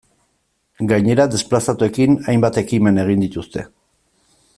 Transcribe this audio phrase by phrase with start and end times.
[0.91, 3.67] Gainera desplazatuekin hainbat ekimen egin dituzte.